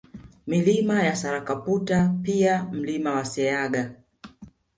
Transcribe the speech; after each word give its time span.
Milima 0.47 1.03
ya 1.03 1.15
Sarakaputa 1.15 2.15
pia 2.23 2.63
Mlima 2.71 3.11
wa 3.15 3.25
Sayaga 3.25 3.91